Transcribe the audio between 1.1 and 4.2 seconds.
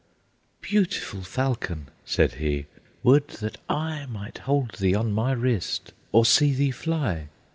falcon!" said he, "would that I